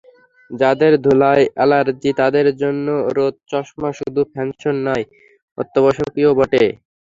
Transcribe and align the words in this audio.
যাঁদের 0.51 0.93
ধুলায় 1.03 1.45
অ্যালার্জি, 1.55 2.11
তাঁদের 2.19 2.47
জন্য 2.61 2.85
রোদচশমা 3.17 3.89
শুধু 3.99 4.21
ফ্যাশন 4.33 4.75
নয়, 4.87 5.05
অত্যাবশ্যকীয়ও 5.57 6.37
বটে। 6.39 6.63